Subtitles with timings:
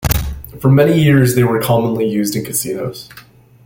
[0.59, 3.07] For many years, they were commonly used in casinos.